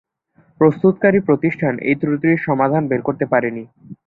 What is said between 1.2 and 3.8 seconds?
প্রতিষ্ঠান এই ত্রুটির সমাধান বের করতে পারেন নি।